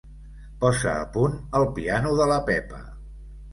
Posa 0.63 0.93
a 1.01 1.03
punt 1.17 1.37
el 1.61 1.67
piano 1.77 2.17
de 2.23 2.29
la 2.35 2.43
Pepa. 2.51 2.83